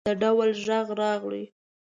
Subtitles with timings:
[0.07, 1.43] د ډول غږ راغی.